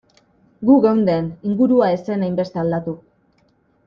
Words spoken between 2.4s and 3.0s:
aldatu.